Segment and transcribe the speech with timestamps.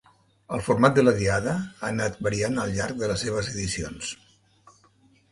[0.55, 4.09] El format de la diada ha anat variant al llarg de les seves edicions.